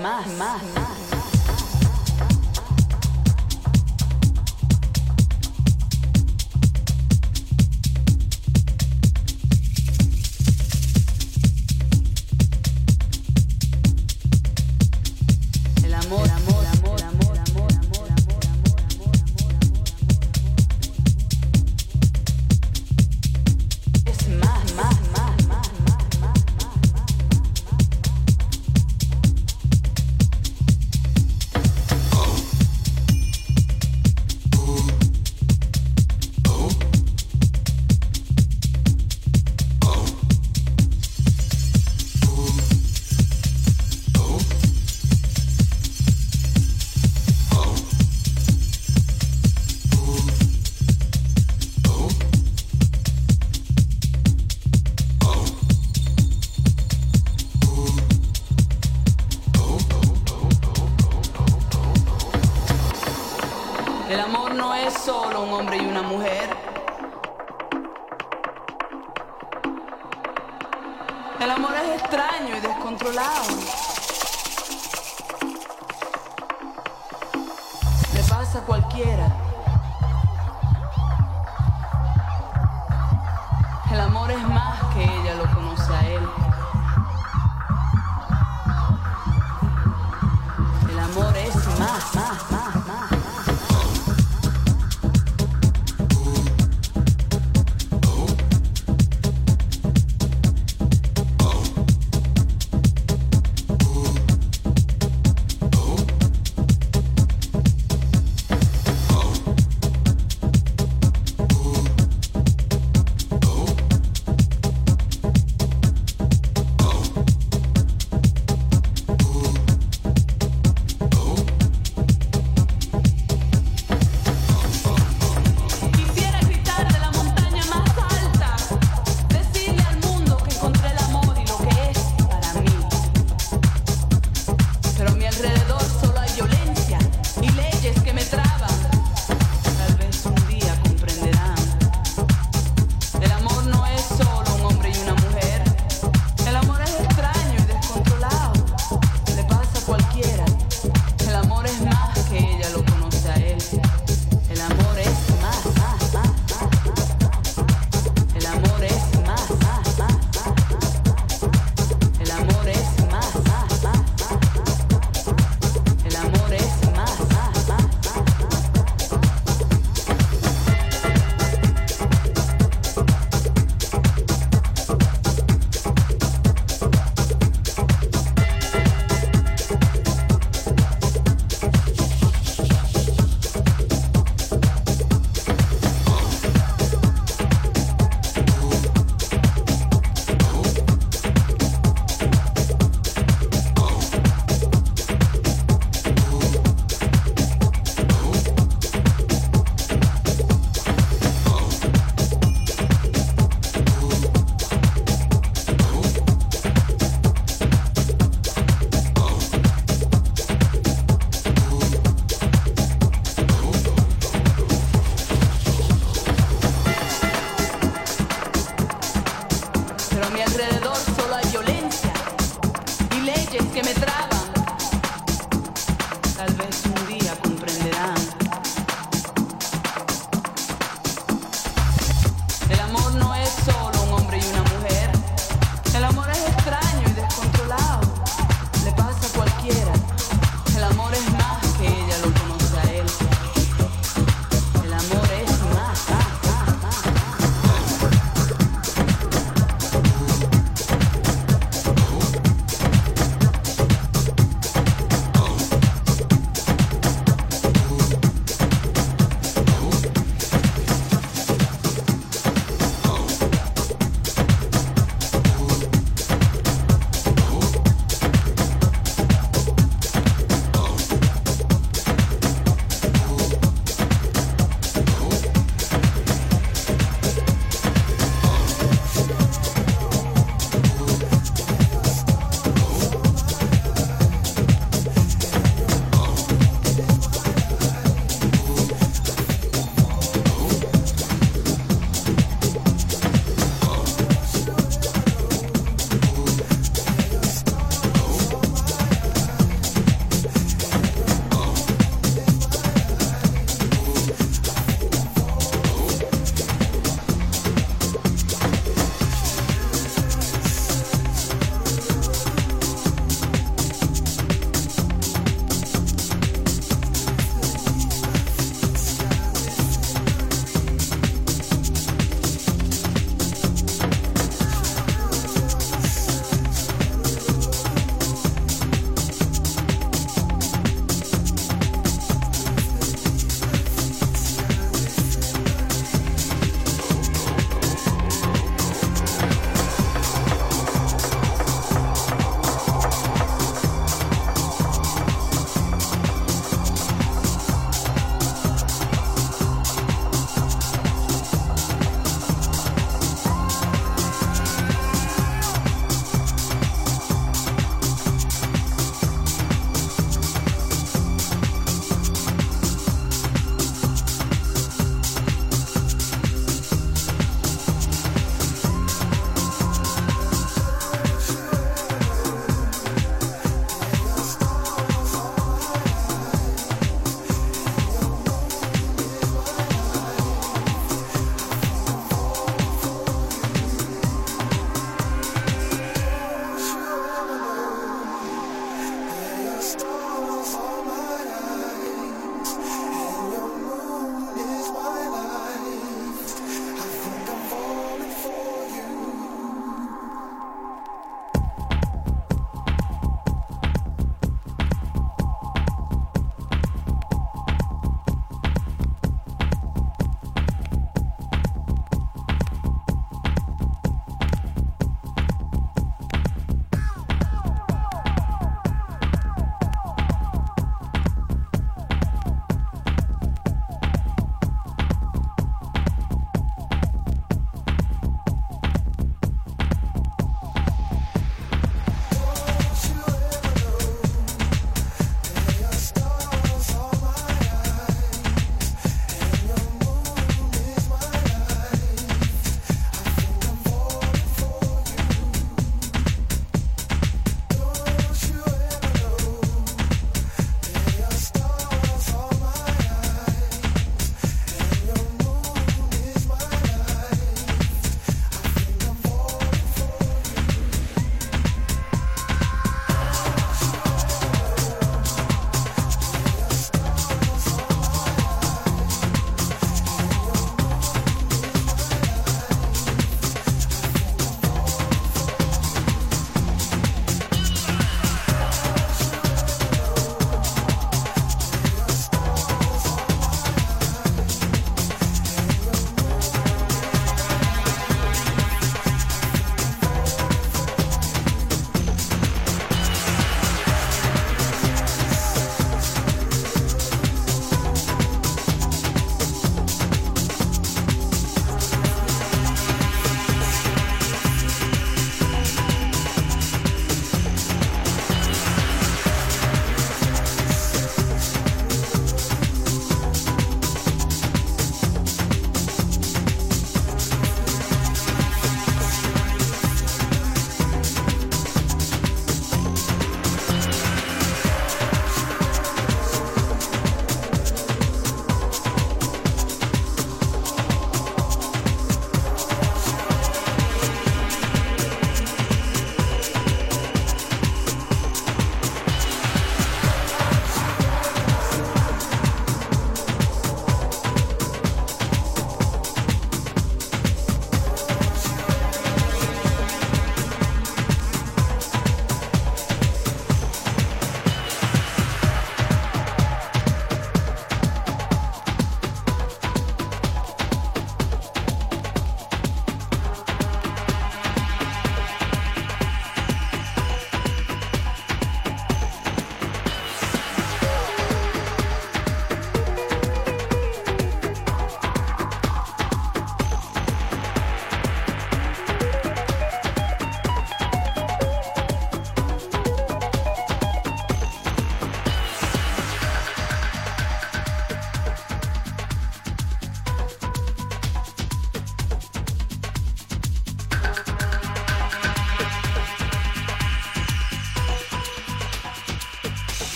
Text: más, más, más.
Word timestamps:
más, 0.00 0.26
más, 0.38 0.62
más. 0.74 1.01